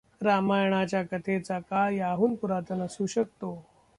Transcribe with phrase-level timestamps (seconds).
[0.21, 3.53] रामायणाच्या कथेचा काळ याहून पुरातन असू शकतो.